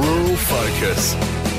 [0.00, 1.49] Rural Focus.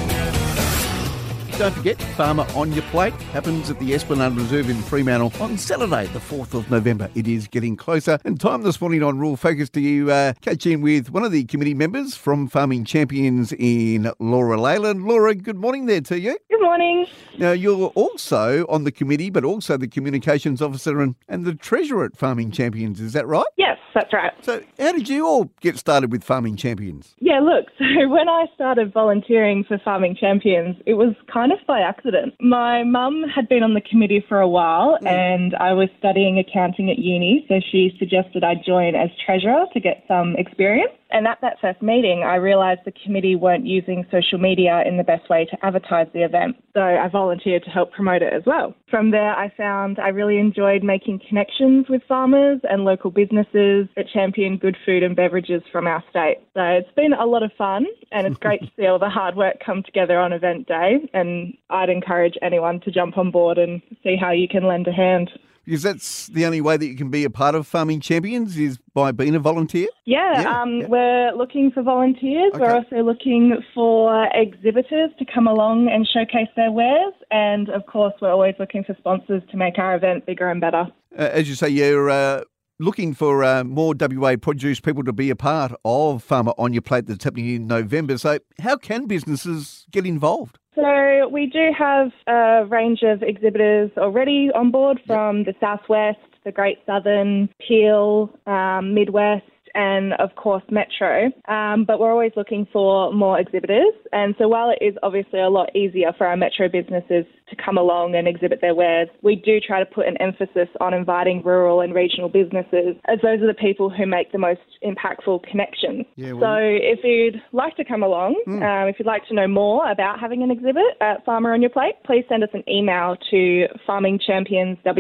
[1.61, 6.07] Don't forget, Farmer on Your Plate happens at the Esplanade Reserve in Fremantle on Saturday,
[6.07, 7.07] the 4th of November.
[7.13, 8.17] It is getting closer.
[8.25, 11.31] And time this morning on Rural Focus to you uh, catch in with one of
[11.31, 15.05] the committee members from Farming Champions in Laura Leyland.
[15.05, 16.35] Laura, good morning there to you.
[16.49, 17.05] Good morning.
[17.37, 22.05] Now, you're also on the committee, but also the communications officer and, and the treasurer
[22.05, 22.99] at Farming Champions.
[22.99, 23.45] Is that right?
[23.57, 24.31] Yes, that's right.
[24.41, 27.15] So, how did you all get started with Farming Champions?
[27.19, 31.81] Yeah, look, so when I started volunteering for Farming Champions, it was kind of by
[31.81, 32.33] accident.
[32.39, 35.07] My mum had been on the committee for a while mm.
[35.07, 39.79] and I was studying accounting at uni, so she suggested I join as treasurer to
[39.79, 40.93] get some experience.
[41.11, 45.03] And at that first meeting, I realised the committee weren't using social media in the
[45.03, 46.55] best way to advertise the event.
[46.73, 48.73] So I volunteered to help promote it as well.
[48.89, 54.05] From there, I found I really enjoyed making connections with farmers and local businesses that
[54.13, 56.37] champion good food and beverages from our state.
[56.53, 59.35] So it's been a lot of fun and it's great to see all the hard
[59.35, 61.09] work come together on event day.
[61.13, 64.93] And I'd encourage anyone to jump on board and see how you can lend a
[64.93, 65.29] hand.
[65.71, 68.77] Because that's the only way that you can be a part of Farming Champions is
[68.93, 69.87] by being a volunteer.
[70.03, 70.87] Yeah, Yeah, um, yeah.
[70.87, 72.51] we're looking for volunteers.
[72.55, 77.13] We're also looking for exhibitors to come along and showcase their wares.
[77.31, 80.87] And of course, we're always looking for sponsors to make our event bigger and better.
[81.17, 82.41] Uh, as you say, you're uh,
[82.81, 86.81] looking for uh, more WA produce people to be a part of Farmer on Your
[86.81, 88.17] Plate that's happening in November.
[88.17, 90.57] So, how can businesses get involved?
[90.75, 96.51] So we do have a range of exhibitors already on board from the Southwest, the
[96.51, 101.31] Great Southern, Peel, um, Midwest, and of course Metro.
[101.47, 103.93] Um, but we're always looking for more exhibitors.
[104.11, 107.77] And so while it is obviously a lot easier for our Metro businesses to come
[107.77, 111.81] along and exhibit their wares, we do try to put an emphasis on inviting rural
[111.81, 116.05] and regional businesses, as those are the people who make the most impactful connections.
[116.15, 119.89] Yeah, so if you'd like to come along, um, if you'd like to know more
[119.91, 123.67] about having an exhibit at Farmer on Your Plate, please send us an email to
[123.87, 124.95] farmingchampionswa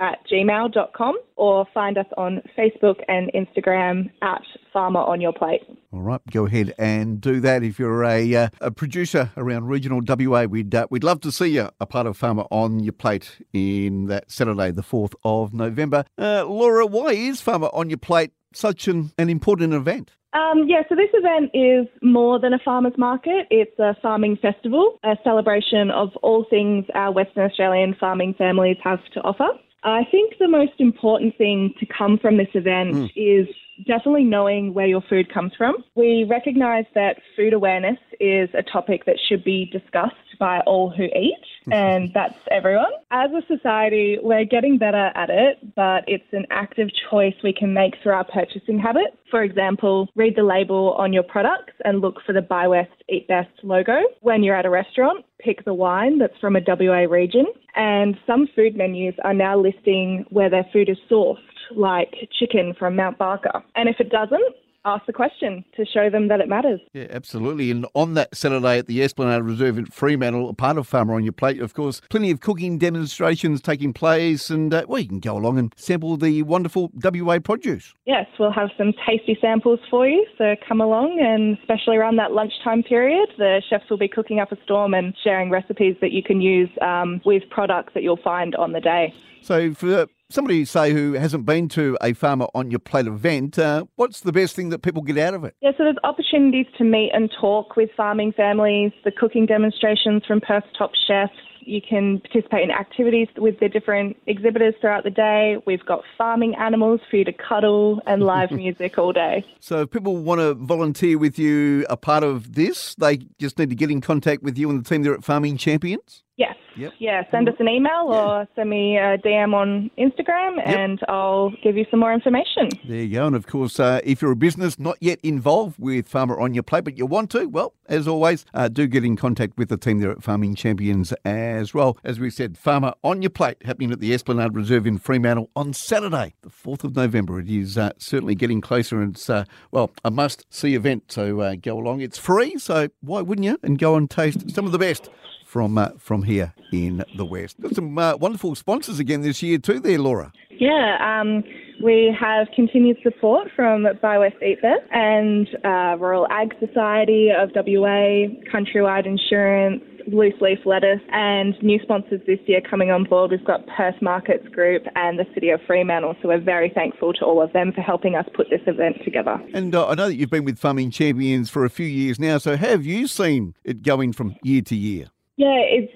[0.00, 5.62] at gmail.com or find us on Facebook and Instagram at Farmer on Your Plate.
[5.92, 7.62] All right, go ahead and do that.
[7.62, 11.48] If you're a, uh, a producer around regional WA, we'd uh, we'd love to see
[11.48, 16.04] you a part of Farmer on Your Plate in that Saturday, the fourth of November.
[16.18, 20.12] Uh, Laura, why is Farmer on Your Plate such an, an important event?
[20.34, 23.46] Um, yeah, so this event is more than a farmers market.
[23.50, 28.98] It's a farming festival, a celebration of all things our Western Australian farming families have
[29.14, 29.46] to offer.
[29.84, 33.06] I think the most important thing to come from this event hmm.
[33.14, 33.46] is
[33.86, 35.76] definitely knowing where your food comes from.
[35.94, 41.04] We recognise that food awareness is a topic that should be discussed by all who
[41.04, 41.72] eat, mm-hmm.
[41.72, 42.90] and that's everyone.
[43.10, 47.72] As a society, we're getting better at it, but it's an active choice we can
[47.72, 49.16] make through our purchasing habits.
[49.30, 53.28] For example, read the label on your products and look for the Buy West, Eat
[53.28, 53.98] Best logo.
[54.20, 57.46] When you're at a restaurant, pick the wine that's from a WA region.
[57.76, 61.38] And some food menus are now listing where their food is sourced,
[61.76, 63.62] like chicken from Mount Barker.
[63.76, 64.54] And if it doesn't,
[64.84, 66.80] ask the question to show them that it matters.
[66.92, 67.70] Yeah, absolutely.
[67.70, 71.24] And on that Saturday at the Esplanade Reserve in Fremantle, a part of Farmer on
[71.24, 74.50] Your Plate, of course, plenty of cooking demonstrations taking place.
[74.50, 77.94] And, uh, well, you can go along and sample the wonderful WA produce.
[78.04, 82.32] Yes, we'll have some tasty samples for you, so come along and especially around that
[82.32, 86.22] lunchtime period, the chefs will be cooking up a storm and sharing recipes that you
[86.22, 89.14] can use um, with products that you'll find on the day.
[89.40, 93.84] So, for somebody, say, who hasn't been to a Farmer on Your Plate event, uh,
[93.96, 95.54] what's the best thing that people get out of it?
[95.60, 100.40] Yeah, so there's opportunities to meet and talk with farming families, the cooking demonstrations from
[100.40, 101.32] Perth top chefs.
[101.66, 105.56] You can participate in activities with the different exhibitors throughout the day.
[105.66, 109.46] We've got farming animals for you to cuddle and live music all day.
[109.60, 113.70] So, if people want to volunteer with you a part of this, they just need
[113.70, 116.23] to get in contact with you and the team there at Farming Champions.
[116.36, 116.56] Yes.
[116.76, 116.94] Yep.
[116.98, 121.76] Yeah, send us an email or send me a DM on Instagram and I'll give
[121.76, 122.70] you some more information.
[122.88, 123.28] There you go.
[123.28, 126.64] And of course, uh, if you're a business not yet involved with Farmer on Your
[126.64, 129.76] Plate, but you want to, well, as always, uh, do get in contact with the
[129.76, 131.96] team there at Farming Champions as well.
[132.02, 135.72] As we said, Farmer on Your Plate happening at the Esplanade Reserve in Fremantle on
[135.72, 137.38] Saturday, the 4th of November.
[137.38, 141.12] It is uh, certainly getting closer and it's, uh, well, a must see event.
[141.12, 142.00] So uh, go along.
[142.00, 143.60] It's free, so why wouldn't you?
[143.62, 145.08] And go and taste some of the best
[145.54, 147.60] from uh, from here in the West.
[147.60, 150.32] Got some uh, wonderful sponsors again this year too there, Laura.
[150.50, 151.44] Yeah, um,
[151.80, 157.50] we have continued support from Buy West Eat Best and uh, Royal Ag Society of
[157.54, 163.30] WA, Countrywide Insurance, loose leaf lettuce, and new sponsors this year coming on board.
[163.30, 167.24] We've got Perth Markets Group and the City of Fremantle, so we're very thankful to
[167.24, 169.40] all of them for helping us put this event together.
[169.54, 172.38] And uh, I know that you've been with Farming Champions for a few years now,
[172.38, 175.06] so have you seen it going from year to year?
[175.36, 175.92] Yeah, it's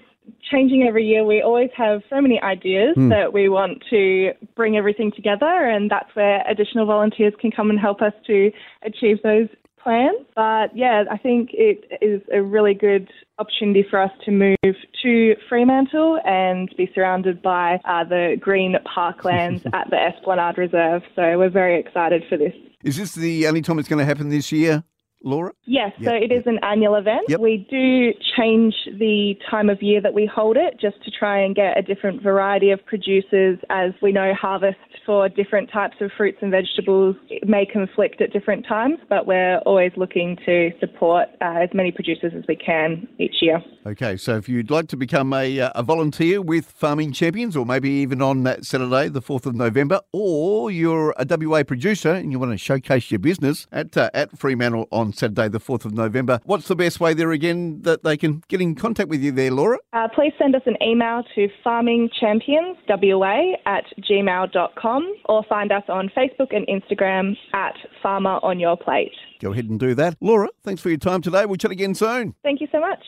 [0.51, 1.25] changing every year.
[1.25, 3.09] We always have so many ideas mm.
[3.11, 7.79] that we want to bring everything together, and that's where additional volunteers can come and
[7.79, 8.51] help us to
[8.83, 9.49] achieve those
[9.83, 10.27] plans.
[10.35, 15.35] But yeah, I think it is a really good opportunity for us to move to
[15.49, 21.03] Fremantle and be surrounded by uh, the green parklands at the Esplanade Reserve.
[21.15, 22.53] So we're very excited for this.
[22.85, 24.85] Is this the only time it's going to happen this year?
[25.23, 25.53] Laura?
[25.67, 26.11] Yes, yep.
[26.11, 27.23] so it is an annual event.
[27.29, 27.41] Yep.
[27.41, 31.55] We do change the time of year that we hold it just to try and
[31.55, 36.39] get a different variety of producers as we know harvest for different types of fruits
[36.43, 37.17] and vegetables
[37.47, 42.33] may conflict at different times, but we're always looking to support uh, as many producers
[42.37, 43.63] as we can each year.
[43.87, 47.65] Okay, so if you'd like to become a, uh, a volunteer with Farming Champions or
[47.65, 52.31] maybe even on that Saturday, the 4th of November, or you're a WA producer and
[52.31, 55.85] you want to showcase your business at, uh, at Fremantle on on Saturday, the 4th
[55.87, 56.41] of November.
[56.45, 59.51] What's the best way there again that they can get in contact with you there,
[59.51, 59.79] Laura?
[59.93, 66.55] Uh, please send us an email to farmingchampionswa at gmail.com or find us on Facebook
[66.55, 69.13] and Instagram at Farmer on Your Plate.
[69.41, 70.17] Go ahead and do that.
[70.21, 71.47] Laura, thanks for your time today.
[71.47, 72.35] We'll chat again soon.
[72.43, 73.03] Thank you so much.